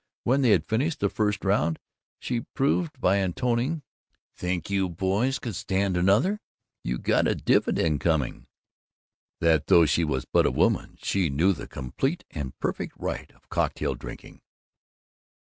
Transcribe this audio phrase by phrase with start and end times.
[0.23, 1.77] When they had finished the first round
[2.17, 3.83] she proved by intoning
[4.35, 6.41] "Think you boys could stand another
[6.83, 8.47] you got a dividend coming"
[9.41, 13.47] that, though she was but a woman, she knew the complete and perfect rite of
[13.49, 14.41] cocktail drinking.